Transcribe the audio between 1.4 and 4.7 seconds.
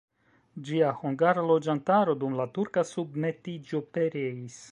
loĝantaro dum la turka submetiĝo pereis.